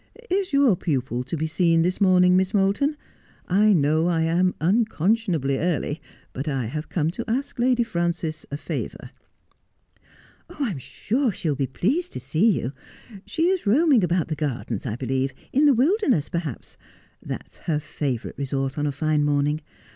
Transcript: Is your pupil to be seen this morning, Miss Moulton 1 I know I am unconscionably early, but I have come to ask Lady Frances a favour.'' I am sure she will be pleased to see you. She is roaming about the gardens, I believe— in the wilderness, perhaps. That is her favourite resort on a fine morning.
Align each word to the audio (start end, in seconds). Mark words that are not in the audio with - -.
Is 0.31 0.51
your 0.51 0.75
pupil 0.75 1.21
to 1.21 1.37
be 1.37 1.45
seen 1.45 1.83
this 1.83 2.01
morning, 2.01 2.35
Miss 2.35 2.55
Moulton 2.55 2.97
1 3.49 3.59
I 3.59 3.71
know 3.73 4.07
I 4.07 4.23
am 4.23 4.55
unconscionably 4.59 5.59
early, 5.59 6.01
but 6.33 6.47
I 6.47 6.65
have 6.65 6.89
come 6.89 7.11
to 7.11 7.29
ask 7.29 7.59
Lady 7.59 7.83
Frances 7.83 8.43
a 8.49 8.57
favour.'' 8.57 9.11
I 10.59 10.71
am 10.71 10.79
sure 10.79 11.31
she 11.31 11.47
will 11.49 11.55
be 11.55 11.67
pleased 11.67 12.13
to 12.13 12.19
see 12.19 12.59
you. 12.59 12.73
She 13.27 13.49
is 13.49 13.67
roaming 13.67 14.03
about 14.03 14.27
the 14.29 14.35
gardens, 14.35 14.87
I 14.87 14.95
believe— 14.95 15.35
in 15.53 15.67
the 15.67 15.73
wilderness, 15.75 16.29
perhaps. 16.29 16.77
That 17.21 17.49
is 17.51 17.57
her 17.57 17.77
favourite 17.79 18.39
resort 18.39 18.79
on 18.79 18.87
a 18.87 18.91
fine 18.91 19.23
morning. 19.23 19.61